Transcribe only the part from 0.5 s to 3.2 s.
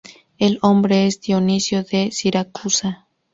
hombre es Dionisio de Siracusa.